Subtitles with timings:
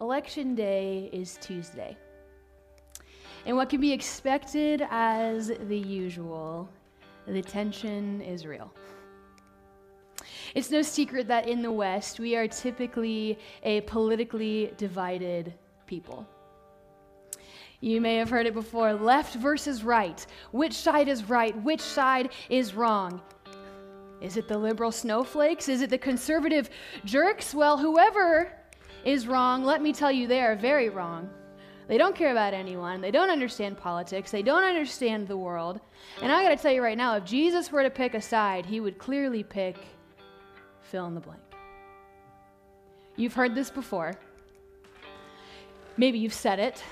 [0.00, 1.94] Election Day is Tuesday.
[3.44, 6.70] And what can be expected as the usual,
[7.26, 8.72] the tension is real.
[10.54, 15.52] It's no secret that in the West, we are typically a politically divided
[15.86, 16.26] people.
[17.80, 20.26] You may have heard it before left versus right.
[20.50, 21.54] Which side is right?
[21.62, 23.20] Which side is wrong?
[24.22, 25.68] Is it the liberal snowflakes?
[25.68, 26.70] Is it the conservative
[27.04, 27.54] jerks?
[27.54, 28.59] Well, whoever
[29.04, 31.30] is wrong, let me tell you, they are very wrong.
[31.88, 33.00] They don't care about anyone.
[33.00, 34.30] They don't understand politics.
[34.30, 35.80] They don't understand the world.
[36.22, 38.64] And I got to tell you right now, if Jesus were to pick a side,
[38.64, 39.76] he would clearly pick
[40.82, 41.40] fill in the blank.
[43.16, 44.14] You've heard this before.
[45.96, 46.82] Maybe you've said it.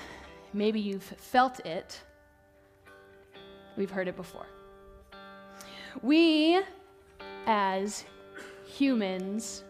[0.53, 2.01] Maybe you've felt it.
[3.77, 4.47] We've heard it before.
[6.01, 6.59] We,
[7.45, 8.03] as
[8.65, 9.63] humans,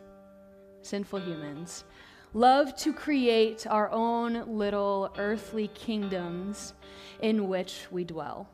[0.81, 1.83] sinful humans,
[2.33, 6.73] love to create our own little earthly kingdoms
[7.21, 8.47] in which we dwell.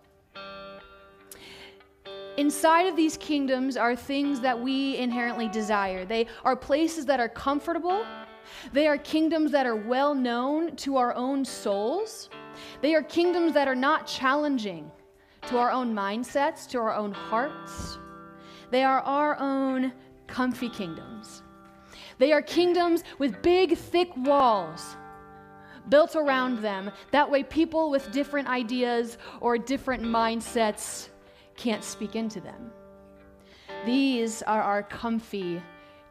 [2.38, 6.06] Inside of these kingdoms are things that we inherently desire.
[6.06, 8.06] They are places that are comfortable.
[8.74, 12.30] They are kingdoms that are well known to our own souls.
[12.82, 14.92] They are kingdoms that are not challenging
[15.48, 18.00] to our own mindsets, to our own hearts.
[18.70, 19.94] They are our own
[20.28, 21.44] comfy kingdoms.
[22.18, 24.96] They are kingdoms with big, thick walls
[25.90, 26.92] built around them.
[27.12, 31.10] That way, people with different ideas or different mindsets
[31.56, 32.72] can't speak into them.
[33.86, 35.62] These are our comfy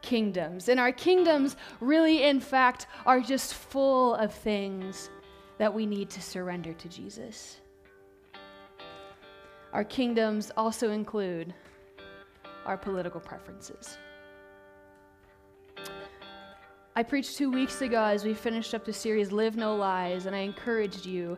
[0.01, 0.69] kingdoms.
[0.69, 5.09] And our kingdoms, really, in fact, are just full of things
[5.57, 7.59] that we need to surrender to Jesus.
[9.73, 11.53] Our kingdoms also include
[12.65, 13.97] our political preferences.
[16.97, 20.35] I preached two weeks ago as we finished up the series Live No Lies, and
[20.35, 21.37] I encouraged you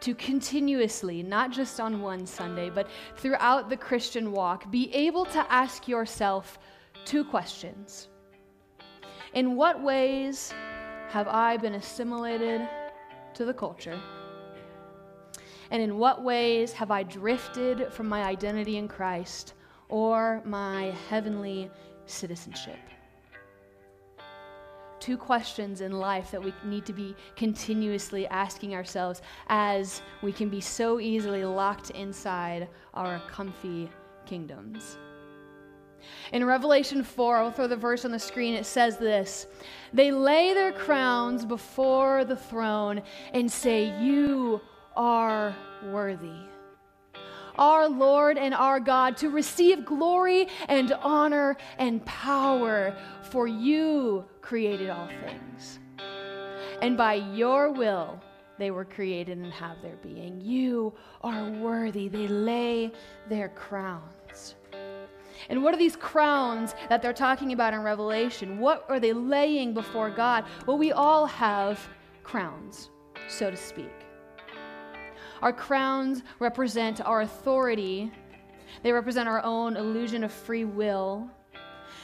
[0.00, 5.52] to continuously, not just on one Sunday, but throughout the Christian walk, be able to
[5.52, 6.58] ask yourself
[7.04, 8.08] two questions
[9.34, 10.54] In what ways
[11.10, 12.66] have I been assimilated
[13.34, 14.00] to the culture?
[15.70, 19.52] And in what ways have I drifted from my identity in Christ
[19.90, 21.70] or my heavenly
[22.06, 22.78] citizenship?
[25.04, 30.48] Two questions in life that we need to be continuously asking ourselves as we can
[30.48, 33.90] be so easily locked inside our comfy
[34.24, 34.96] kingdoms.
[36.32, 39.46] In Revelation 4, I'll throw the verse on the screen, it says this
[39.92, 43.02] They lay their crowns before the throne
[43.34, 44.62] and say, You
[44.96, 45.54] are
[45.84, 46.48] worthy
[47.56, 54.90] our Lord and our God, to receive glory and honor and power, for you created
[54.90, 55.78] all things.
[56.82, 58.20] And by your will,
[58.58, 60.40] they were created and have their being.
[60.40, 60.92] You
[61.22, 62.08] are worthy.
[62.08, 62.92] They lay
[63.28, 64.54] their crowns.
[65.48, 68.58] And what are these crowns that they're talking about in Revelation?
[68.58, 70.44] What are they laying before God?
[70.66, 71.80] Well, we all have
[72.22, 72.90] crowns,
[73.28, 74.03] so to speak.
[75.44, 78.10] Our crowns represent our authority,
[78.82, 81.28] they represent our own illusion of free will.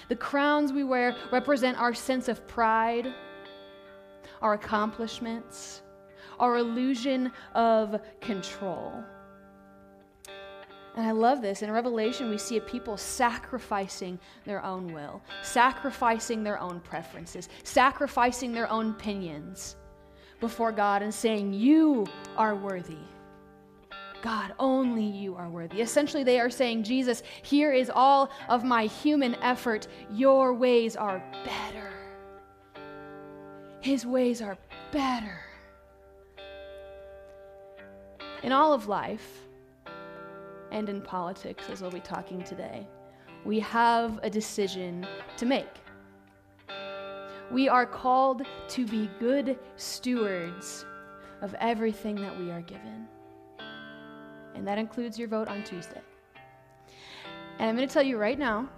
[0.08, 3.14] The crowns we wear represent our sense of pride,
[4.42, 5.80] our accomplishments,
[6.38, 8.92] our illusion of control.
[10.94, 11.62] And I love this.
[11.62, 18.52] In Revelation, we see a people sacrificing their own will, sacrificing their own preferences, sacrificing
[18.52, 19.76] their own opinions
[20.40, 22.04] before God and saying, You
[22.36, 22.98] are worthy.
[24.22, 25.80] God, only you are worthy.
[25.80, 29.88] Essentially, they are saying, Jesus, here is all of my human effort.
[30.12, 31.92] Your ways are better.
[33.80, 34.58] His ways are
[34.92, 35.40] better.
[38.42, 39.46] In all of life,
[40.70, 42.86] and in politics, as we'll be talking today,
[43.44, 45.66] we have a decision to make.
[47.50, 50.84] We are called to be good stewards
[51.42, 53.08] of everything that we are given
[54.54, 56.00] and that includes your vote on Tuesday.
[57.58, 58.68] And I'm going to tell you right now,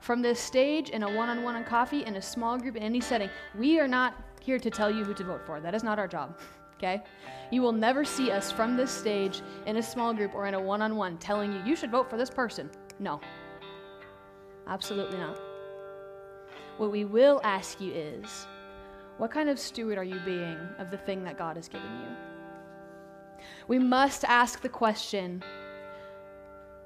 [0.00, 2.82] from this stage, in a one on one on coffee, in a small group, in
[2.82, 5.60] any setting, we are not here to tell you who to vote for.
[5.60, 6.38] That is not our job,
[6.76, 7.02] okay?
[7.50, 10.60] You will never see us from this stage in a small group or in a
[10.60, 12.70] one on one telling you, you should vote for this person.
[12.98, 13.20] No,
[14.66, 15.40] absolutely not.
[16.76, 18.46] What we will ask you is,
[19.16, 22.33] what kind of steward are you being of the thing that God has given you?
[23.68, 25.42] We must ask the question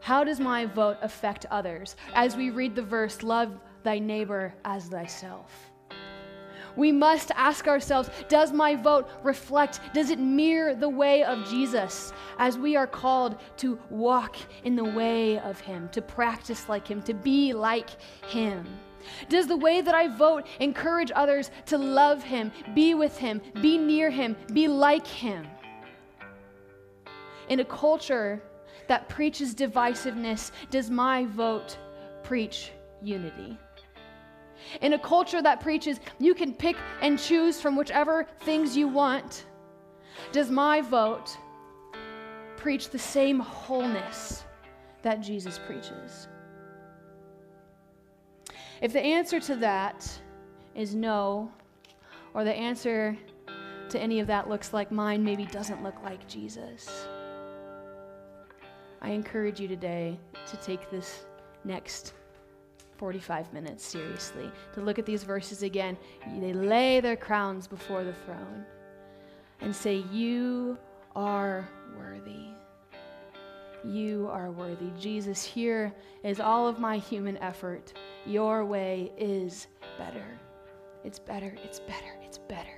[0.00, 1.96] how does my vote affect others?
[2.14, 5.70] As we read the verse, love thy neighbor as thyself.
[6.76, 12.12] We must ask ourselves Does my vote reflect, does it mirror the way of Jesus
[12.38, 17.02] as we are called to walk in the way of Him, to practice like Him,
[17.02, 17.90] to be like
[18.26, 18.64] Him?
[19.28, 23.76] Does the way that I vote encourage others to love Him, be with Him, be
[23.76, 25.46] near Him, be like Him?
[27.48, 28.42] In a culture
[28.88, 31.78] that preaches divisiveness, does my vote
[32.22, 32.72] preach
[33.02, 33.58] unity?
[34.80, 39.46] In a culture that preaches you can pick and choose from whichever things you want,
[40.32, 41.36] does my vote
[42.56, 44.44] preach the same wholeness
[45.02, 46.28] that Jesus preaches?
[48.82, 50.20] If the answer to that
[50.74, 51.50] is no,
[52.34, 53.16] or the answer
[53.88, 57.08] to any of that looks like mine maybe doesn't look like Jesus,
[59.00, 61.26] I encourage you today to take this
[61.64, 62.14] next
[62.96, 65.96] 45 minutes seriously, to look at these verses again.
[66.40, 68.64] They lay their crowns before the throne
[69.60, 70.76] and say, You
[71.14, 72.48] are worthy.
[73.84, 74.90] You are worthy.
[74.98, 77.92] Jesus, here is all of my human effort.
[78.26, 80.24] Your way is better.
[81.04, 82.68] It's better, it's better, it's better.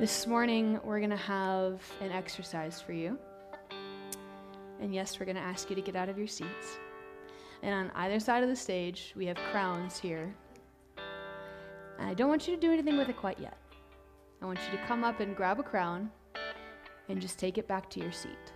[0.00, 3.18] This morning, we're going to have an exercise for you.
[4.80, 6.78] And yes, we're going to ask you to get out of your seats.
[7.62, 10.34] And on either side of the stage, we have crowns here.
[11.98, 13.58] And I don't want you to do anything with it quite yet.
[14.40, 16.10] I want you to come up and grab a crown
[17.10, 18.52] and just take it back to your seat.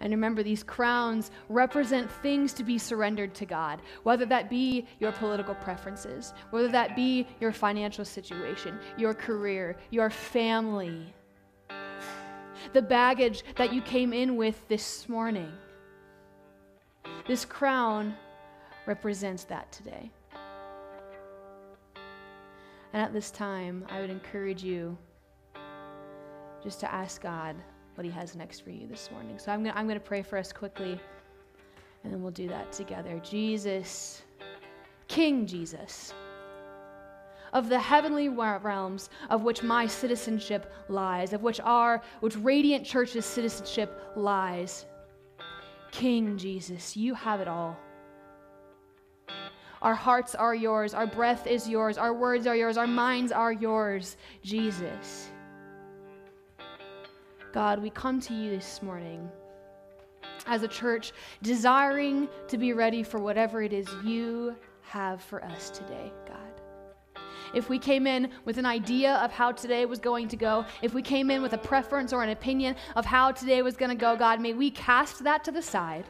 [0.00, 5.12] And remember, these crowns represent things to be surrendered to God, whether that be your
[5.12, 11.12] political preferences, whether that be your financial situation, your career, your family,
[12.72, 15.52] the baggage that you came in with this morning.
[17.26, 18.14] This crown
[18.86, 20.10] represents that today.
[22.92, 24.96] And at this time, I would encourage you
[26.62, 27.56] just to ask God
[27.94, 29.38] what He has next for you this morning.
[29.38, 31.00] So I'm going I'm to pray for us quickly,
[32.04, 33.20] and then we'll do that together.
[33.22, 34.22] Jesus,
[35.08, 36.12] King Jesus,
[37.52, 43.26] of the heavenly realms of which my citizenship lies, of which our, which Radiant Church's
[43.26, 44.86] citizenship lies.
[45.90, 47.76] King Jesus, you have it all.
[49.82, 50.94] Our hearts are yours.
[50.94, 51.98] Our breath is yours.
[51.98, 52.76] Our words are yours.
[52.76, 55.28] Our minds are yours, Jesus.
[57.52, 59.28] God, we come to you this morning
[60.46, 61.12] as a church
[61.42, 66.51] desiring to be ready for whatever it is you have for us today, God
[67.54, 70.94] if we came in with an idea of how today was going to go, if
[70.94, 73.94] we came in with a preference or an opinion of how today was going to
[73.96, 76.04] go, God, may we cast that to the side.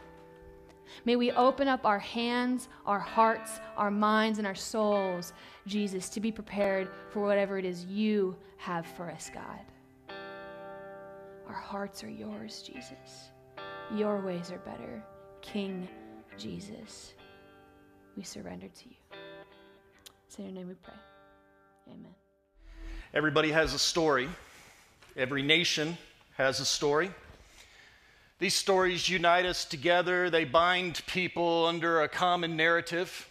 [1.05, 5.33] May we open up our hands, our hearts, our minds, and our souls,
[5.67, 9.61] Jesus, to be prepared for whatever it is you have for us, God.
[11.49, 13.31] Our hearts are yours, Jesus.
[13.95, 15.03] Your ways are better.
[15.41, 15.89] King
[16.39, 17.15] Jesus,
[18.17, 18.97] we surrender to you.
[20.27, 20.95] It's in your name we pray.
[21.89, 22.15] Amen.
[23.15, 24.29] Everybody has a story.
[25.17, 25.99] Every nation
[26.37, 27.11] has a story.
[28.39, 33.29] These stories unite us together, they bind people under a common narrative.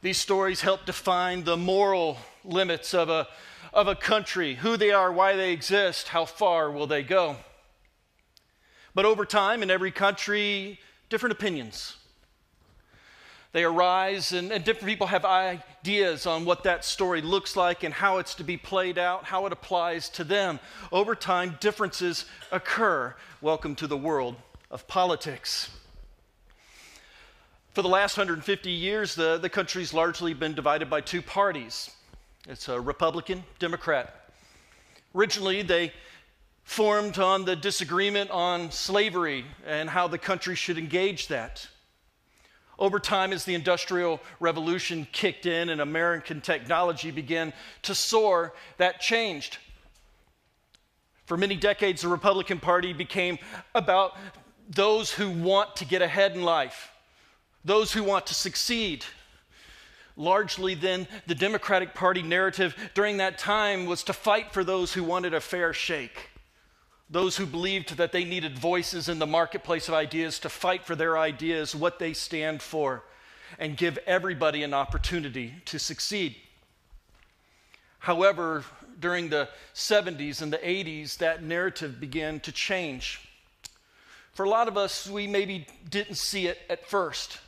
[0.00, 3.26] These stories help define the moral limits of a,
[3.72, 7.36] of a country who they are, why they exist, how far will they go.
[8.94, 10.78] But over time, in every country,
[11.08, 11.97] different opinions
[13.52, 17.94] they arise, and, and, different people have ideas on what that story looks like and
[17.94, 20.60] how it's to be played out, how it applies to them.
[20.92, 23.14] Over time, differences occur.
[23.40, 24.36] Welcome to the world
[24.70, 25.70] of politics.
[27.72, 31.90] For the last 150 years, the, the country's largely been divided by two parties
[32.48, 34.30] it's a Republican, Democrat.
[35.14, 35.92] Originally, they
[36.64, 41.68] formed on the disagreement on slavery and how the country should engage that.
[42.78, 49.00] Over time, as the Industrial Revolution kicked in and American technology began to soar, that
[49.00, 49.58] changed.
[51.26, 53.38] For many decades, the Republican Party became
[53.74, 54.16] about
[54.68, 56.92] those who want to get ahead in life,
[57.64, 59.04] those who want to succeed.
[60.16, 65.02] Largely, then, the Democratic Party narrative during that time was to fight for those who
[65.02, 66.30] wanted a fair shake
[67.10, 70.94] those who believed that they needed voices in the marketplace of ideas to fight for
[70.94, 73.02] their ideas, what they stand for,
[73.58, 76.36] and give everybody an opportunity to succeed.
[78.00, 78.64] However,
[79.00, 83.20] during the 70s and the 80s, that narrative began to change.
[84.32, 87.38] For a lot of us, we maybe didn't see it at first.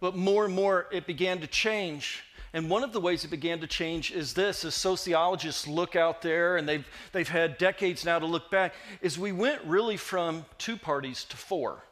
[0.00, 2.24] But more and more it began to change.
[2.52, 6.20] And one of the ways it began to change is this as sociologists look out
[6.20, 10.44] there, and they've, they've had decades now to look back, is we went really from
[10.58, 11.84] two parties to four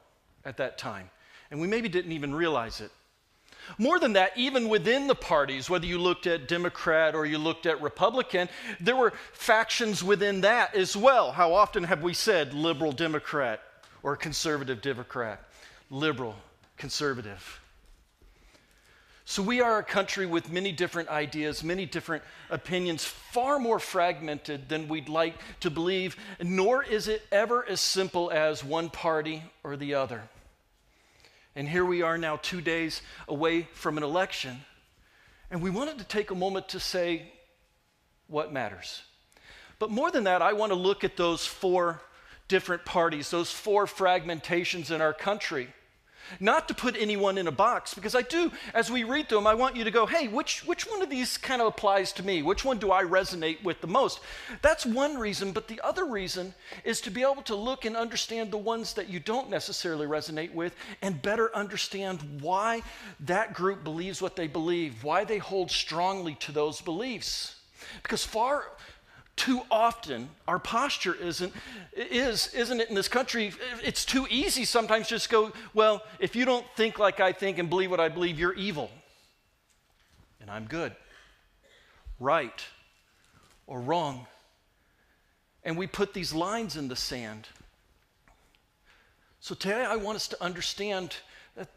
[0.45, 1.11] at that time.
[1.51, 2.91] And we maybe didn't even realize it.
[3.77, 7.67] More than that, even within the parties, whether you looked at Democrat or you looked
[7.67, 8.49] at Republican,
[8.81, 11.33] there were factions within that as well.
[11.33, 13.61] How often have we said liberal Democrat
[14.03, 15.43] or conservative Democrat?
[15.91, 16.37] Liberal,
[16.77, 17.61] conservative.
[19.31, 24.71] So we are a country with many different ideas, many different opinions, far more fragmented
[24.71, 29.77] than we'd like to believe, nor is it ever as simple as one party or
[29.77, 30.23] the other.
[31.55, 34.65] And here we are now, two days away from an election,
[35.51, 37.31] and we wanted to take a moment to say
[38.29, 39.03] what matters.
[39.79, 42.01] But more than that, I want to look at those four
[42.49, 45.69] different parties, those four fragmentations in our country
[46.41, 49.55] not to put anyone in a box, because I do, as we read them, I
[49.55, 52.43] want you to go, hey, which, which one of these kind of applies to me?
[52.43, 54.21] Which one do I resonate with the most?
[54.63, 56.55] That's one reason, but the other reason
[56.85, 60.53] is to be able to look and understand the ones that you don't necessarily resonate
[60.53, 62.83] with and better understand why
[63.21, 67.57] that group believes what they believe, why they hold strongly to those beliefs.
[68.03, 68.65] Because far,
[69.39, 71.53] too often our posture isn't
[71.93, 73.53] is isn't it in this country
[73.85, 77.71] it's too easy sometimes just go well if you don't think like i think and
[77.71, 78.91] believe what i believe you're evil.
[80.41, 80.93] And i'm good.
[82.19, 82.65] Right
[83.69, 84.27] or wrong.
[85.63, 87.47] And we put these lines in the sand.
[89.39, 91.17] So today i want us to understand
[91.55, 91.69] that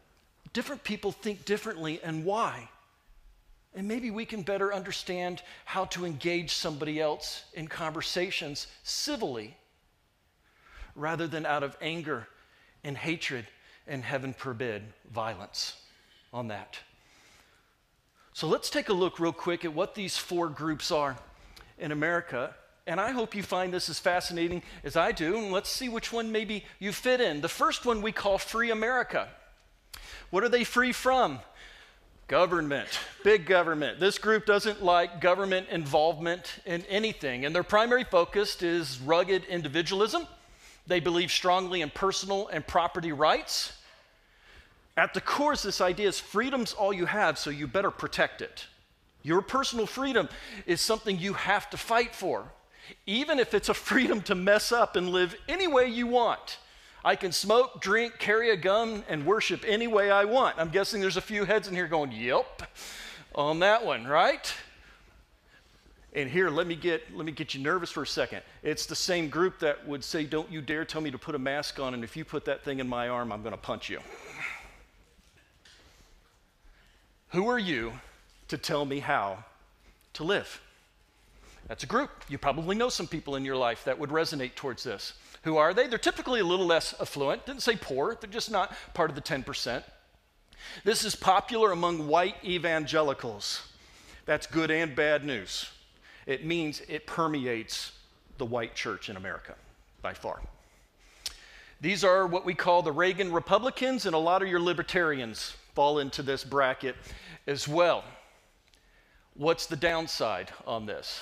[0.52, 2.68] different people think differently and why
[3.74, 9.56] and maybe we can better understand how to engage somebody else in conversations civilly
[10.94, 12.26] rather than out of anger
[12.84, 13.46] and hatred
[13.86, 15.76] and, heaven forbid, violence
[16.32, 16.78] on that.
[18.34, 21.16] So let's take a look real quick at what these four groups are
[21.78, 22.54] in America.
[22.86, 25.36] And I hope you find this as fascinating as I do.
[25.36, 27.40] And let's see which one maybe you fit in.
[27.40, 29.28] The first one we call Free America.
[30.30, 31.40] What are they free from?
[32.32, 32.88] Government,
[33.24, 34.00] big government.
[34.00, 40.26] This group doesn't like government involvement in anything, and their primary focus is rugged individualism.
[40.86, 43.74] They believe strongly in personal and property rights.
[44.96, 48.40] At the core is this idea is freedom's all you have, so you better protect
[48.40, 48.64] it.
[49.22, 50.30] Your personal freedom
[50.64, 52.50] is something you have to fight for,
[53.04, 56.56] even if it's a freedom to mess up and live any way you want.
[57.04, 60.58] I can smoke, drink, carry a gun, and worship any way I want.
[60.58, 62.62] I'm guessing there's a few heads in here going, yep,
[63.34, 64.52] on that one, right?
[66.14, 68.42] And here, let me get let me get you nervous for a second.
[68.62, 71.38] It's the same group that would say, "Don't you dare tell me to put a
[71.38, 73.88] mask on, and if you put that thing in my arm, I'm going to punch
[73.88, 74.00] you."
[77.28, 77.94] Who are you
[78.48, 79.44] to tell me how
[80.12, 80.60] to live?
[81.66, 82.10] That's a group.
[82.28, 85.14] You probably know some people in your life that would resonate towards this.
[85.42, 85.86] Who are they?
[85.86, 87.46] They're typically a little less affluent.
[87.46, 89.82] Didn't say poor, they're just not part of the 10%.
[90.84, 93.66] This is popular among white evangelicals.
[94.24, 95.68] That's good and bad news.
[96.26, 97.92] It means it permeates
[98.38, 99.54] the white church in America
[100.00, 100.40] by far.
[101.80, 105.98] These are what we call the Reagan Republicans, and a lot of your libertarians fall
[105.98, 106.94] into this bracket
[107.48, 108.04] as well.
[109.34, 111.20] What's the downside on this?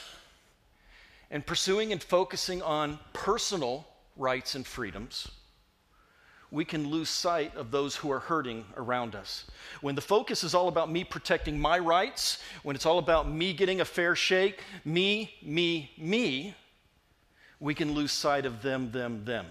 [1.30, 3.86] And pursuing and focusing on personal
[4.20, 5.28] rights and freedoms,
[6.50, 9.46] we can lose sight of those who are hurting around us.
[9.80, 13.52] When the focus is all about me protecting my rights, when it's all about me
[13.52, 16.54] getting a fair shake, me, me, me,
[17.60, 19.46] we can lose sight of them, them, them.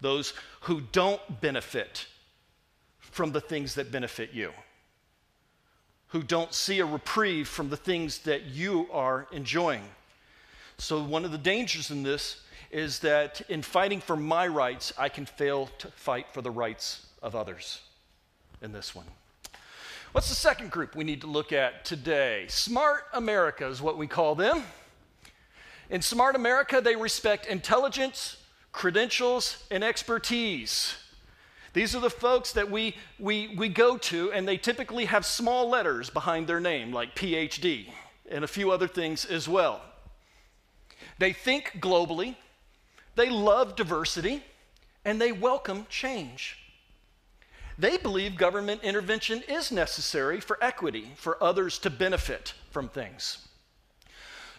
[0.00, 2.06] Those who don't benefit
[2.98, 4.52] from the things that benefit you,
[6.08, 9.84] who don't see a reprieve from the things that you are enjoying.
[10.78, 15.08] So, one of the dangers in this is that in fighting for my rights, I
[15.08, 17.80] can fail to fight for the rights of others
[18.62, 19.06] in this one.
[20.12, 22.46] What's the second group we need to look at today?
[22.48, 24.62] Smart America is what we call them.
[25.90, 28.38] In Smart America, they respect intelligence,
[28.72, 30.96] credentials, and expertise.
[31.74, 35.68] These are the folks that we, we, we go to, and they typically have small
[35.68, 37.88] letters behind their name, like PhD,
[38.30, 39.82] and a few other things as well.
[41.18, 42.36] They think globally,
[43.16, 44.42] they love diversity,
[45.04, 46.58] and they welcome change.
[47.78, 53.48] They believe government intervention is necessary for equity, for others to benefit from things.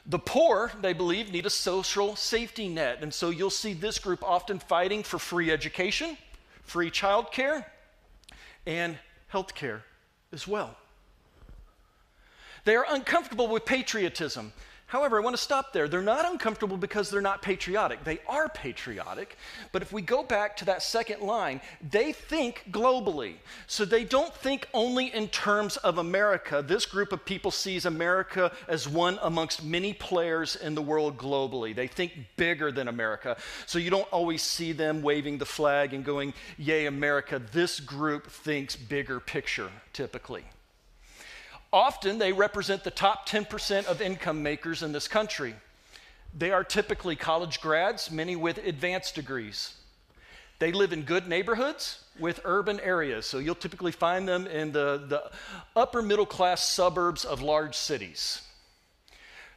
[0.06, 4.24] The poor, they believe, need a social safety net, and so you'll see this group
[4.24, 6.18] often fighting for free education,
[6.64, 7.66] free childcare,
[8.66, 8.98] and
[9.28, 9.84] health care
[10.32, 10.76] as well.
[12.64, 14.54] They are uncomfortable with patriotism.
[14.88, 15.90] However, I want to stop there.
[15.90, 18.06] They're not uncomfortable because they're not patriotic.
[18.06, 19.38] They are patriotic,
[19.74, 21.60] but if we go back to that second line,
[21.92, 23.36] they think globally.
[23.68, 26.64] So they don't think only in terms of America.
[26.66, 31.76] This group of people sees America as one amongst many players in the world globally.
[31.76, 33.36] They think bigger than America.
[33.66, 37.42] So you don't always see them waving the flag and going, Yay, America.
[37.52, 40.46] This group thinks bigger picture, typically.
[41.72, 45.56] Often they represent the top 10% of income makers in this country.
[46.38, 49.74] They are typically college grads, many with advanced degrees.
[50.60, 55.04] They live in good neighborhoods with urban areas, so you'll typically find them in the,
[55.08, 55.32] the
[55.76, 58.42] upper middle class suburbs of large cities.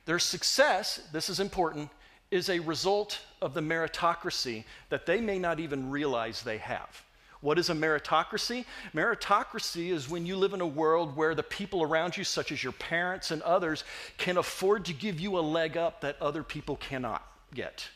[0.04, 1.90] Their success, this is important,
[2.30, 7.02] is a result of the meritocracy that they may not even realize they have.
[7.40, 8.66] What is a meritocracy?
[8.94, 12.62] Meritocracy is when you live in a world where the people around you, such as
[12.62, 13.82] your parents and others,
[14.18, 17.88] can afford to give you a leg up that other people cannot get.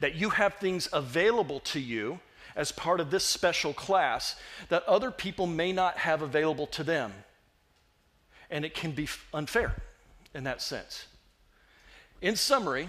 [0.00, 2.20] That you have things available to you
[2.56, 4.36] as part of this special class
[4.70, 7.12] that other people may not have available to them.
[8.50, 9.74] And it can be unfair
[10.34, 11.06] in that sense.
[12.22, 12.88] In summary,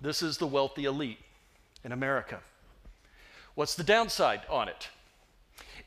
[0.00, 1.18] this is the wealthy elite
[1.82, 2.40] in America.
[3.54, 4.88] What's the downside on it?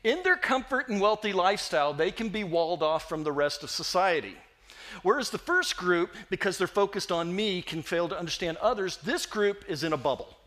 [0.04, 3.70] In their comfort and wealthy lifestyle, they can be walled off from the rest of
[3.70, 4.36] society.
[5.04, 9.26] Whereas the first group, because they're focused on me, can fail to understand others, this
[9.26, 10.38] group is in a bubble.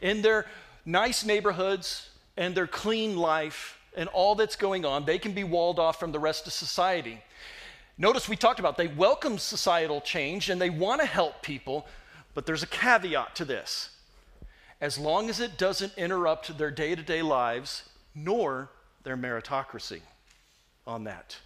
[0.00, 0.46] In their
[0.84, 5.78] nice neighborhoods and their clean life and all that's going on, they can be walled
[5.78, 7.20] off from the rest of society.
[7.98, 11.86] Notice we talked about they welcome societal change and they want to help people,
[12.34, 13.90] but there's a caveat to this.
[14.80, 18.70] As long as it doesn't interrupt their day to day lives nor
[19.02, 20.00] their meritocracy
[20.86, 21.36] on that.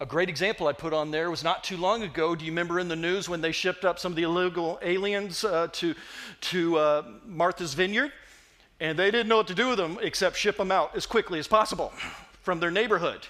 [0.00, 2.36] A great example I put on there was not too long ago.
[2.36, 5.42] Do you remember in the news when they shipped up some of the illegal aliens
[5.42, 5.94] uh, to,
[6.40, 8.12] to uh, Martha's Vineyard?
[8.78, 11.40] And they didn't know what to do with them except ship them out as quickly
[11.40, 11.92] as possible
[12.42, 13.26] from their neighborhood.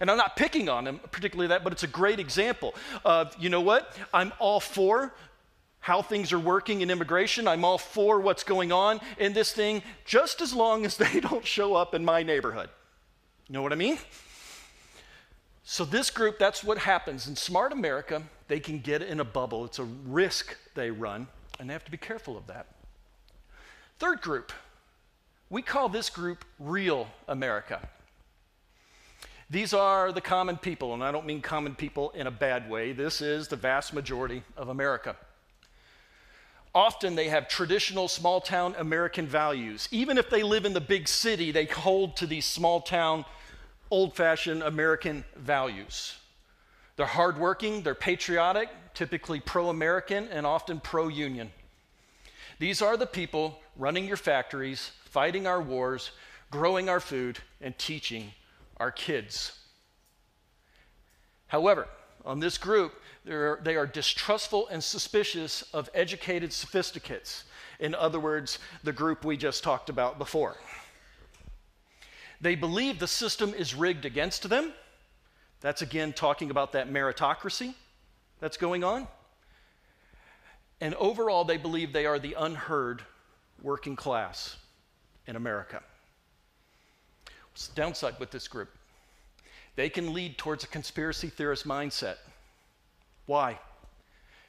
[0.00, 3.50] And I'm not picking on them, particularly that, but it's a great example of, you
[3.50, 3.94] know what?
[4.14, 5.14] I'm all for
[5.80, 7.48] how things are working in immigration.
[7.48, 11.46] I'm all for what's going on in this thing, just as long as they don't
[11.46, 12.70] show up in my neighborhood.
[13.48, 13.98] You know what I mean?
[15.64, 17.28] So, this group, that's what happens.
[17.28, 19.66] In smart America, they can get in a bubble.
[19.66, 21.26] It's a risk they run,
[21.60, 22.66] and they have to be careful of that.
[23.98, 24.52] Third group,
[25.50, 27.86] we call this group real America.
[29.50, 32.92] These are the common people, and I don't mean common people in a bad way.
[32.92, 35.16] This is the vast majority of America.
[36.78, 39.88] Often they have traditional small town American values.
[39.90, 43.24] Even if they live in the big city, they hold to these small town,
[43.90, 46.16] old fashioned American values.
[46.94, 51.50] They're hardworking, they're patriotic, typically pro American, and often pro union.
[52.60, 56.12] These are the people running your factories, fighting our wars,
[56.52, 58.30] growing our food, and teaching
[58.76, 59.58] our kids.
[61.48, 61.88] However,
[62.24, 67.44] on this group, they are distrustful and suspicious of educated sophisticates.
[67.80, 70.56] In other words, the group we just talked about before.
[72.40, 74.72] They believe the system is rigged against them.
[75.60, 77.74] That's again talking about that meritocracy
[78.40, 79.08] that's going on.
[80.80, 83.02] And overall, they believe they are the unheard
[83.60, 84.56] working class
[85.26, 85.82] in America.
[87.50, 88.70] What's the downside with this group?
[89.78, 92.16] They can lead towards a conspiracy theorist mindset.
[93.26, 93.60] Why?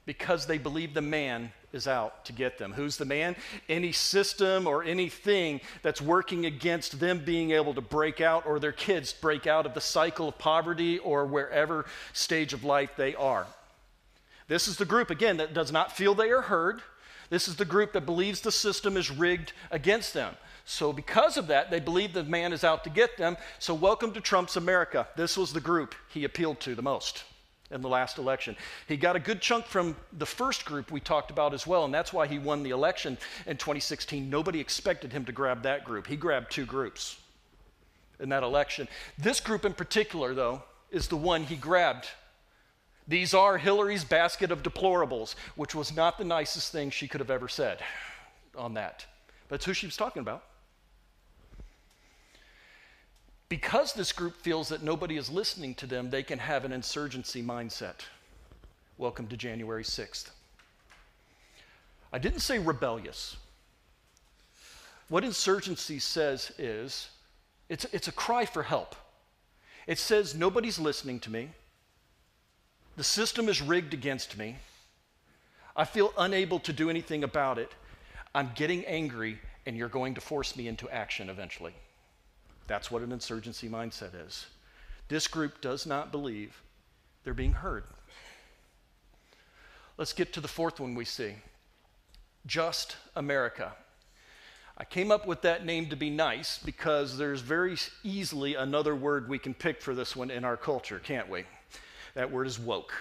[0.08, 2.74] Because they believe the man is out to get them.
[2.74, 3.36] Who's the man?
[3.70, 8.72] Any system or anything that's working against them being able to break out or their
[8.72, 13.46] kids break out of the cycle of poverty or wherever stage of life they are.
[14.48, 16.82] This is the group, again, that does not feel they are heard.
[17.30, 20.34] This is the group that believes the system is rigged against them.
[20.72, 23.38] So, because of that, they believe the man is out to get them.
[23.58, 25.08] So, welcome to Trump's America.
[25.16, 27.24] This was the group he appealed to the most
[27.72, 28.56] in the last election.
[28.88, 31.94] He got a good chunk from the first group we talked about as well, and
[31.94, 34.30] that's why he won the election in 2016.
[34.30, 36.06] Nobody expected him to grab that group.
[36.06, 37.20] He grabbed two groups
[38.20, 38.88] in that election.
[39.18, 42.08] This group in particular, though, is the one he grabbed.
[43.08, 47.32] These are Hillary's basket of deplorables, which was not the nicest thing she could have
[47.32, 47.80] ever said
[48.56, 49.08] on that.
[49.48, 50.44] That's who she was talking about.
[53.50, 57.42] Because this group feels that nobody is listening to them, they can have an insurgency
[57.42, 58.06] mindset.
[59.00, 60.30] Welcome to January 6th.
[62.14, 63.38] I didn't say rebellious.
[65.10, 67.10] What insurgency says is
[67.70, 68.96] it's, it's a cry for help.
[69.88, 71.50] It says, Nobody's listening to me.
[72.98, 74.58] The system is rigged against me.
[75.76, 77.72] I feel unable to do anything about it.
[78.36, 81.74] I'm getting angry, and you're going to force me into action eventually.
[82.70, 84.46] That's what an insurgency mindset is.
[85.08, 86.62] This group does not believe
[87.24, 87.84] they're being heard.
[89.98, 91.34] Let's get to the fourth one we see
[92.46, 93.74] Just America.
[94.78, 99.28] I came up with that name to be nice because there's very easily another word
[99.28, 101.46] we can pick for this one in our culture, can't we?
[102.14, 102.94] That word is woke.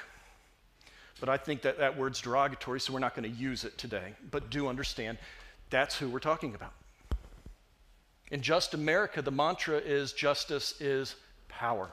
[1.21, 4.15] But I think that that word's derogatory, so we're not going to use it today.
[4.31, 5.19] But do understand
[5.69, 6.73] that's who we're talking about.
[8.31, 11.15] In Just America, the mantra is justice is
[11.49, 11.91] power.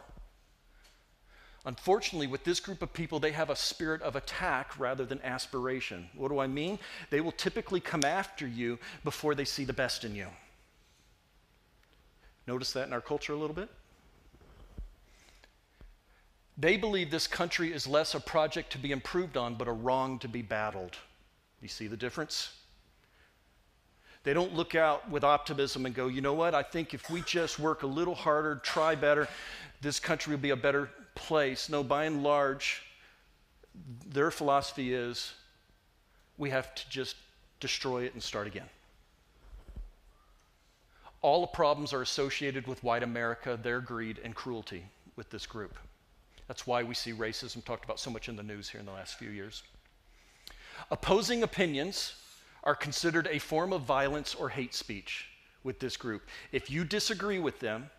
[1.65, 6.07] Unfortunately, with this group of people, they have a spirit of attack rather than aspiration.
[6.15, 6.77] What do I mean?
[7.09, 10.27] They will typically come after you before they see the best in you.
[12.45, 13.69] Notice that in our culture a little bit?
[16.57, 20.19] They believe this country is less a project to be improved on, but a wrong
[20.19, 20.95] to be battled.
[21.61, 22.51] You see the difference?
[24.25, 27.21] They don't look out with optimism and go, you know what, I think if we
[27.21, 29.27] just work a little harder, try better,
[29.81, 31.69] this country will be a better place.
[31.69, 32.81] No, by and large,
[34.07, 35.31] their philosophy is
[36.39, 37.15] we have to just
[37.59, 38.67] destroy it and start again.
[41.21, 44.85] All the problems are associated with white America, their greed, and cruelty
[45.15, 45.77] with this group.
[46.47, 48.91] That's why we see racism talked about so much in the news here in the
[48.91, 49.61] last few years.
[50.89, 52.15] Opposing opinions
[52.65, 55.27] are considered a form of violence or hate speech
[55.63, 56.23] with this group.
[56.51, 57.89] If you disagree with them,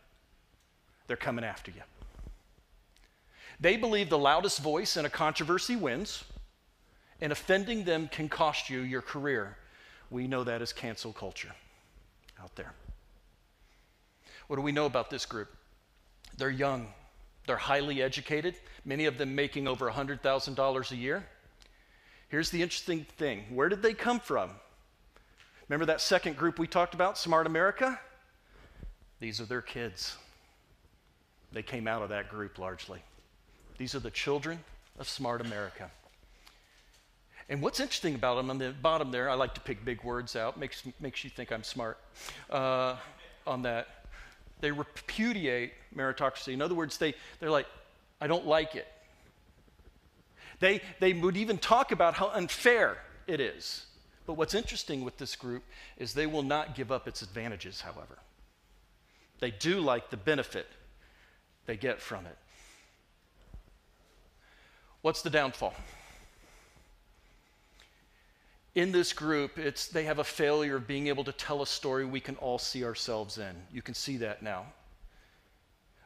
[1.06, 1.82] they're coming after you.
[3.60, 6.24] They believe the loudest voice in a controversy wins,
[7.20, 9.56] and offending them can cost you your career.
[10.10, 11.52] We know that as cancel culture
[12.42, 12.74] out there.
[14.48, 15.48] What do we know about this group?
[16.36, 16.88] They're young,
[17.46, 21.26] they're highly educated, many of them making over $100,000 a year.
[22.28, 24.50] Here's the interesting thing where did they come from?
[25.68, 27.98] Remember that second group we talked about, Smart America?
[29.18, 30.16] These are their kids.
[31.52, 33.00] They came out of that group largely.
[33.78, 34.58] These are the children
[34.98, 35.90] of smart America.
[37.48, 40.34] And what's interesting about them on the bottom there, I like to pick big words
[40.34, 41.98] out, makes, makes you think I'm smart
[42.50, 42.96] uh,
[43.46, 43.88] on that.
[44.60, 46.52] They repudiate meritocracy.
[46.52, 47.66] In other words, they, they're like,
[48.20, 48.88] I don't like it.
[50.58, 53.86] They, they would even talk about how unfair it is.
[54.26, 55.62] But what's interesting with this group
[55.96, 58.18] is they will not give up its advantages, however.
[59.38, 60.66] They do like the benefit
[61.66, 62.36] they get from it.
[65.02, 65.74] What's the downfall?
[68.74, 72.04] In this group, it's, they have a failure of being able to tell a story
[72.04, 73.54] we can all see ourselves in.
[73.72, 74.66] You can see that now.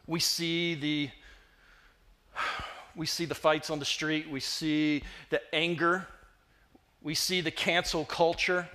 [0.07, 1.11] We see the
[3.01, 6.07] we see the fights on the street, we see the anger,
[7.01, 8.69] we see the cancel culture,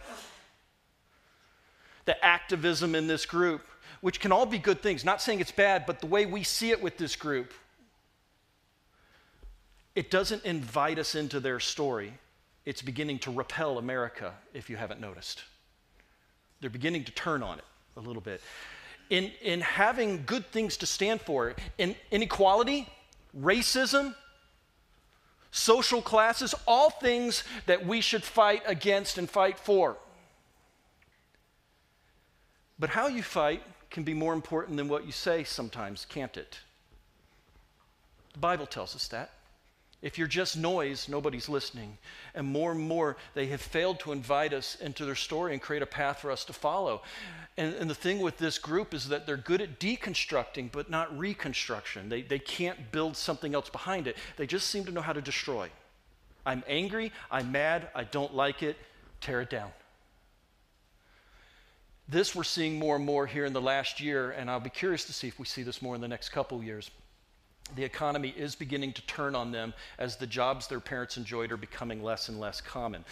[2.06, 3.62] the activism in this group,
[4.02, 5.06] which can all be good things.
[5.06, 7.54] Not saying it's bad, but the way we see it with this group,
[9.94, 12.12] it doesn't invite us into their story.
[12.66, 15.44] It's beginning to repel America, if you haven't noticed.
[16.62, 18.42] They're beginning to turn on it a little bit.
[19.12, 22.90] In, in having good things to stand for, in inequality,
[23.40, 24.16] racism,
[25.52, 29.98] social classes, all things that we should fight against and fight for.
[32.78, 36.60] But how you fight can be more important than what you say sometimes, can't it?
[38.34, 39.32] The Bible tells us that.
[40.02, 41.98] If you're just noise, nobody's listening.
[42.34, 45.82] And more and more, they have failed to invite us into their story and create
[45.82, 47.02] a path for us to follow.
[47.58, 51.18] And, and, the thing with this group is that they're good at deconstructing, but not
[51.18, 52.10] reconstruction.
[52.10, 54.18] They, they can't build something else behind it.
[54.36, 55.70] They just seem to know how to destroy.
[56.46, 58.76] I'm angry, I'm mad, I don't like it,
[59.22, 59.72] tear it down.
[62.08, 65.06] This we're seeing more and more here in the last year, and I'll be curious
[65.06, 66.92] to see if we see this more in the next couple years
[67.74, 71.58] the economy is beginning to turn on them as the jobs their parents enjoyed are
[71.58, 73.04] becoming less and less common.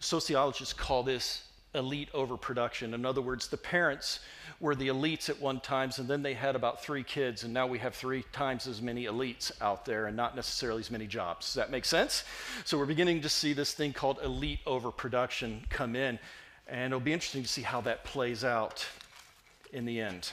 [0.00, 2.94] Sociologists call this elite overproduction.
[2.94, 4.20] In other words, the parents
[4.60, 7.66] were the elites at one times, and then they had about three kids, and now
[7.66, 11.46] we have three times as many elites out there and not necessarily as many jobs.
[11.46, 12.24] Does that make sense?
[12.64, 16.18] So we're beginning to see this thing called elite overproduction come in,
[16.68, 18.86] and it'll be interesting to see how that plays out
[19.72, 20.30] in the end.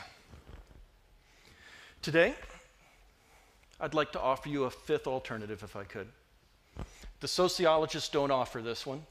[2.01, 2.35] Today,
[3.81, 6.07] I'd like to offer you a fifth alternative if I could.
[7.19, 9.03] The sociologists don't offer this one,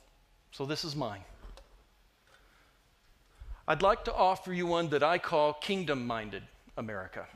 [0.53, 1.25] so this is mine.
[3.67, 6.45] I'd like to offer you one that I call kingdom minded
[6.77, 7.27] America.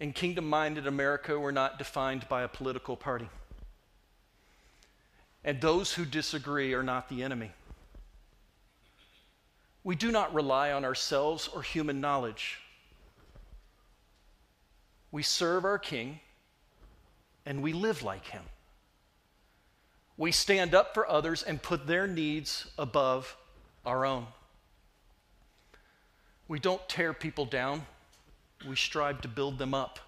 [0.00, 3.28] In kingdom minded America, we're not defined by a political party.
[5.44, 7.52] And those who disagree are not the enemy.
[9.82, 12.58] We do not rely on ourselves or human knowledge.
[15.10, 16.20] We serve our King
[17.46, 18.42] and we live like him.
[20.16, 23.36] We stand up for others and put their needs above
[23.86, 24.26] our own.
[26.48, 27.86] We don't tear people down,
[28.68, 29.98] we strive to build them up.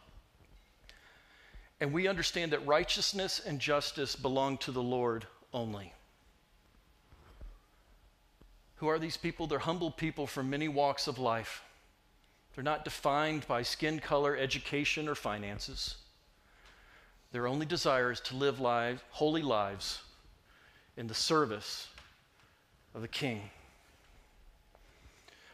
[1.81, 5.95] And we understand that righteousness and justice belong to the Lord only.
[8.77, 9.47] Who are these people?
[9.47, 11.63] They're humble people from many walks of life.
[12.55, 15.97] They're not defined by skin color, education, or finances.
[17.33, 20.03] Their only desire is to live lives, holy lives
[20.97, 21.89] in the service
[22.95, 23.43] of the King.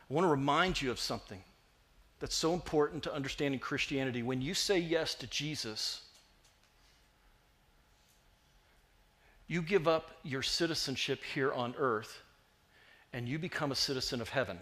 [0.09, 1.43] I want to remind you of something
[2.21, 4.23] that's so important to understanding Christianity.
[4.23, 6.01] When you say yes to Jesus,
[9.47, 12.23] you give up your citizenship here on earth
[13.13, 14.59] and you become a citizen of heaven.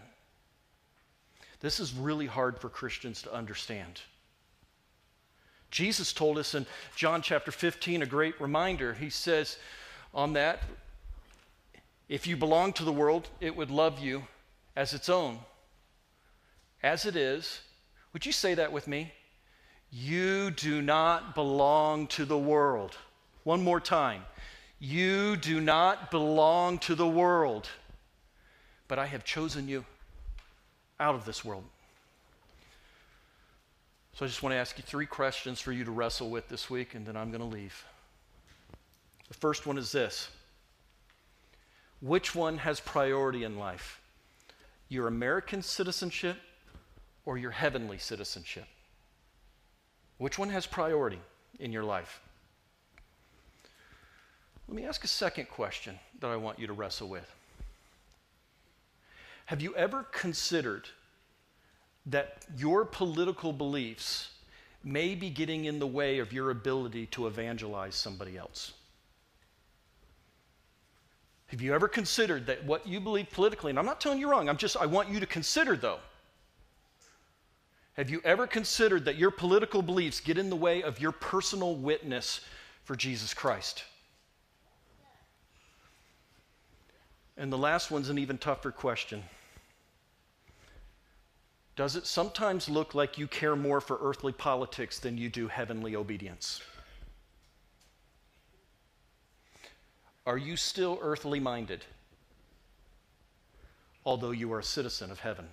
[1.64, 4.02] This is really hard for Christians to understand.
[5.70, 8.92] Jesus told us in John chapter 15 a great reminder.
[8.92, 9.56] He says
[10.12, 10.62] on that,
[12.06, 14.24] if you belong to the world, it would love you
[14.76, 15.38] as its own.
[16.82, 17.62] As it is,
[18.12, 19.14] would you say that with me?
[19.90, 22.94] You do not belong to the world.
[23.44, 24.20] One more time.
[24.80, 27.70] You do not belong to the world,
[28.86, 29.86] but I have chosen you
[31.04, 31.64] out of this world.
[34.14, 36.70] So I just want to ask you three questions for you to wrestle with this
[36.70, 37.84] week, and then I'm going to leave.
[39.28, 40.28] The first one is this
[42.00, 44.00] Which one has priority in life?
[44.88, 46.38] Your American citizenship
[47.26, 48.66] or your heavenly citizenship?
[50.16, 51.20] Which one has priority
[51.60, 52.22] in your life?
[54.68, 57.30] Let me ask a second question that I want you to wrestle with.
[59.46, 60.88] Have you ever considered
[62.06, 64.30] that your political beliefs
[64.84, 68.72] may be getting in the way of your ability to evangelize somebody else.
[71.46, 74.48] Have you ever considered that what you believe politically, and I'm not telling you wrong,
[74.48, 75.98] I'm just, I want you to consider though.
[77.94, 81.76] Have you ever considered that your political beliefs get in the way of your personal
[81.76, 82.40] witness
[82.82, 83.84] for Jesus Christ?
[87.36, 89.22] And the last one's an even tougher question.
[91.76, 95.96] Does it sometimes look like you care more for earthly politics than you do heavenly
[95.96, 96.60] obedience?
[100.26, 101.84] Are you still earthly minded,
[104.06, 105.46] although you are a citizen of heaven?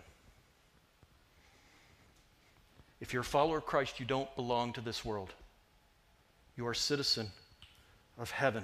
[3.01, 5.33] If you're a follower of Christ, you don't belong to this world.
[6.55, 7.31] You are a citizen
[8.19, 8.63] of heaven.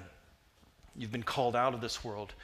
[0.94, 2.34] You've been called out of this world.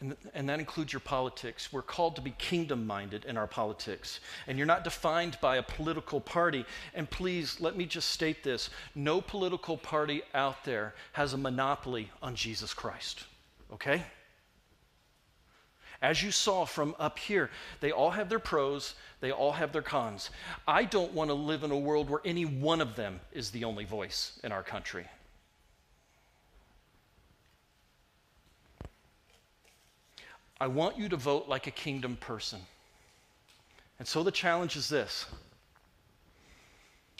[0.00, 1.72] And, and that includes your politics.
[1.72, 4.20] We're called to be kingdom minded in our politics.
[4.46, 6.66] And you're not defined by a political party.
[6.94, 12.10] And please, let me just state this no political party out there has a monopoly
[12.22, 13.24] on Jesus Christ.
[13.72, 14.02] Okay?
[16.02, 19.82] As you saw from up here, they all have their pros, they all have their
[19.82, 20.28] cons.
[20.68, 23.64] I don't want to live in a world where any one of them is the
[23.64, 25.06] only voice in our country.
[30.60, 32.60] I want you to vote like a kingdom person.
[33.98, 35.26] And so the challenge is this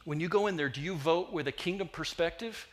[0.05, 2.67] when you go in there, do you vote with a kingdom perspective?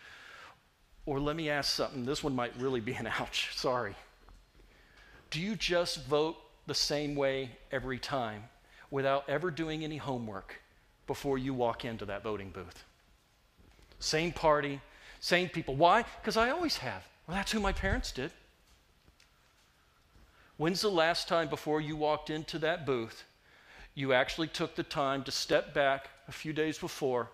[1.06, 2.06] Or let me ask something.
[2.06, 3.50] This one might really be an ouch.
[3.56, 3.96] Sorry.
[5.32, 8.44] Do you just vote the same way every time
[8.92, 10.62] without ever doing any homework
[11.08, 12.84] before you walk into that voting booth?
[14.00, 14.80] Same party,
[15.20, 15.76] same people.
[15.76, 16.06] Why?
[16.22, 17.04] Because I always have.
[17.28, 18.32] Well, that's who my parents did.
[20.58, 23.24] When's the last time before you walked into that booth
[23.96, 27.30] you actually took the time to step back a few days before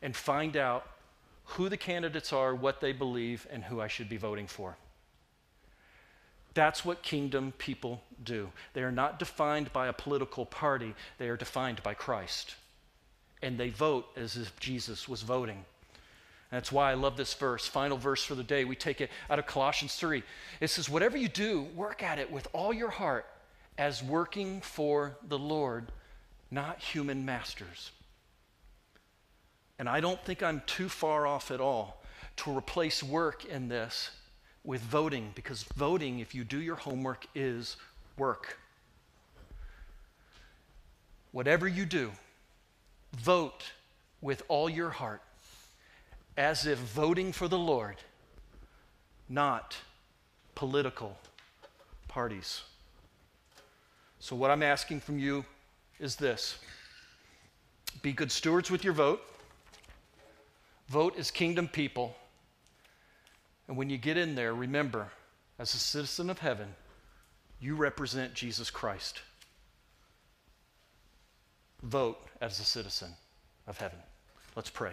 [0.00, 0.86] and find out
[1.44, 4.76] who the candidates are, what they believe, and who I should be voting for?
[6.54, 8.50] That's what kingdom people do.
[8.72, 12.54] They are not defined by a political party, they are defined by Christ.
[13.42, 15.64] And they vote as if Jesus was voting.
[16.50, 18.64] That's why I love this verse, final verse for the day.
[18.64, 20.22] We take it out of Colossians 3.
[20.60, 23.26] It says, Whatever you do, work at it with all your heart
[23.76, 25.92] as working for the Lord,
[26.50, 27.90] not human masters.
[29.78, 32.02] And I don't think I'm too far off at all
[32.38, 34.10] to replace work in this
[34.64, 37.76] with voting, because voting, if you do your homework, is
[38.16, 38.58] work.
[41.32, 42.10] Whatever you do,
[43.16, 43.64] vote
[44.20, 45.22] with all your heart
[46.38, 47.96] as if voting for the Lord,
[49.28, 49.76] not
[50.54, 51.18] political
[52.06, 52.62] parties.
[54.20, 55.44] So, what I'm asking from you
[55.98, 56.58] is this
[58.02, 59.20] be good stewards with your vote,
[60.88, 62.14] vote as kingdom people.
[63.66, 65.08] And when you get in there, remember,
[65.58, 66.68] as a citizen of heaven,
[67.60, 69.22] you represent Jesus Christ.
[71.82, 73.10] Vote as a citizen
[73.66, 73.98] of heaven.
[74.54, 74.92] Let's pray.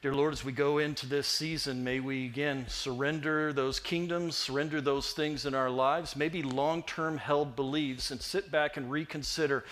[0.00, 4.80] Dear Lord, as we go into this season, may we again surrender those kingdoms, surrender
[4.80, 9.64] those things in our lives, maybe long term held beliefs, and sit back and reconsider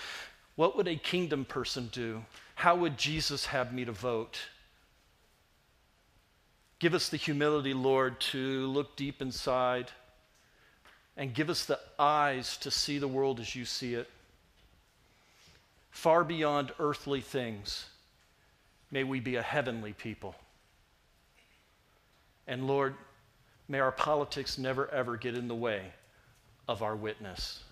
[0.56, 2.24] what would a kingdom person do?
[2.56, 4.38] How would Jesus have me to vote?
[6.80, 9.92] Give us the humility, Lord, to look deep inside
[11.16, 14.08] and give us the eyes to see the world as you see it.
[15.90, 17.86] Far beyond earthly things,
[18.90, 20.34] may we be a heavenly people.
[22.46, 22.94] And Lord,
[23.68, 25.92] may our politics never ever get in the way
[26.68, 27.62] of our witness.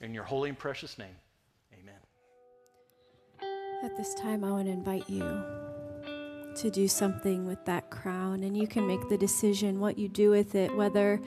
[0.00, 1.14] In your holy and precious name,
[1.74, 1.94] amen.
[3.82, 5.42] At this time, I want to invite you
[6.56, 10.30] to do something with that crown, and you can make the decision what you do
[10.30, 11.20] with it, whether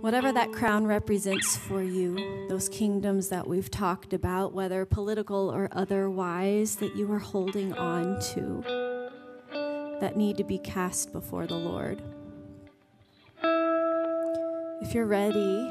[0.00, 5.68] whatever that crown represents for you, those kingdoms that we've talked about, whether political or
[5.72, 8.64] otherwise, that you are holding on to,
[10.00, 12.00] that need to be cast before the Lord.
[14.82, 15.70] If you're ready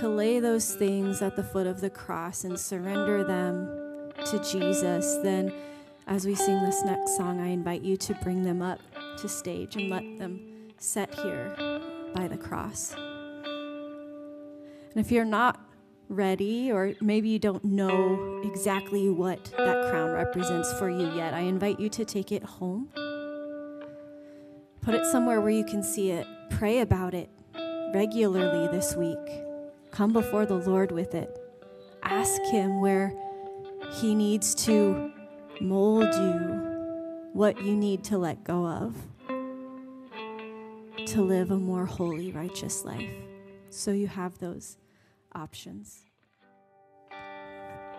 [0.00, 5.18] to lay those things at the foot of the cross and surrender them to Jesus,
[5.22, 5.52] then
[6.06, 8.80] as we sing this next song, I invite you to bring them up
[9.18, 10.40] to stage and let them
[10.78, 11.65] set here
[12.16, 12.94] by the cross.
[14.96, 15.60] And if you're not
[16.08, 21.40] ready, or maybe you don't know exactly what that crown represents for you yet, I
[21.40, 22.88] invite you to take it home.
[24.80, 26.26] Put it somewhere where you can see it.
[26.50, 27.28] Pray about it
[27.92, 29.18] regularly this week.
[29.90, 31.38] Come before the Lord with it.
[32.02, 33.12] Ask Him where
[34.00, 35.12] He needs to
[35.60, 38.94] mold you, what you need to let go of
[41.06, 43.10] to live a more holy, righteous life.
[43.70, 44.76] So you have those
[45.34, 46.04] options.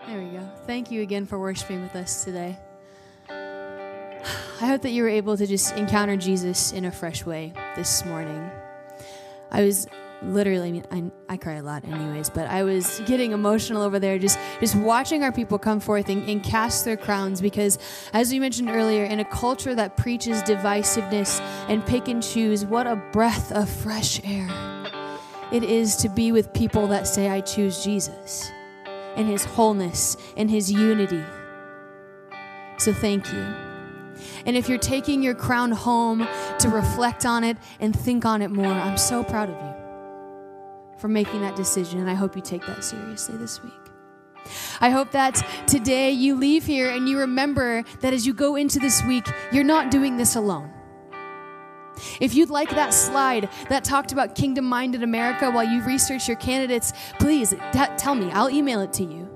[0.06, 0.48] There we go.
[0.66, 2.58] Thank you again for worshiping with us today.
[3.30, 8.04] I hope that you were able to just encounter Jesus in a fresh way this
[8.04, 8.50] morning.
[9.50, 9.86] I was
[10.22, 13.98] literally, I mean, I, I cry a lot anyways, but I was getting emotional over
[13.98, 17.78] there just, just watching our people come forth and, and cast their crowns because,
[18.12, 22.86] as we mentioned earlier, in a culture that preaches divisiveness and pick and choose, what
[22.86, 24.48] a breath of fresh air
[25.52, 28.50] it is to be with people that say, I choose Jesus
[29.16, 31.24] in his wholeness and his unity.
[32.78, 33.54] So thank you.
[34.46, 36.26] And if you're taking your crown home
[36.58, 39.87] to reflect on it and think on it more, I'm so proud of you
[40.98, 43.72] for making that decision, and I hope you take that seriously this week.
[44.80, 48.78] I hope that today you leave here and you remember that as you go into
[48.78, 50.72] this week, you're not doing this alone.
[52.20, 56.36] If you'd like that slide that talked about kingdom minded America while you research your
[56.36, 58.30] candidates, please t- tell me.
[58.30, 59.28] I'll email it to you.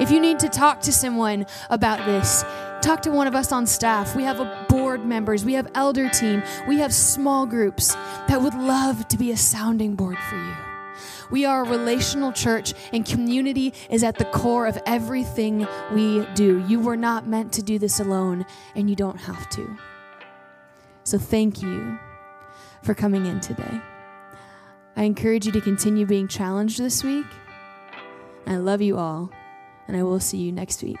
[0.00, 2.44] If you need to talk to someone about this,
[2.82, 4.16] talk to one of us on staff.
[4.16, 7.94] We have a board members, we have elder team, we have small groups
[8.28, 10.54] that would love to be a sounding board for you.
[11.30, 16.62] We are a relational church, and community is at the core of everything we do.
[16.68, 19.78] You were not meant to do this alone, and you don't have to.
[21.04, 21.98] So, thank you
[22.82, 23.80] for coming in today.
[24.94, 27.26] I encourage you to continue being challenged this week.
[28.46, 29.30] I love you all,
[29.88, 31.00] and I will see you next week.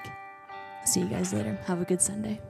[0.86, 1.58] See you guys later.
[1.66, 2.40] Have a good Sunday.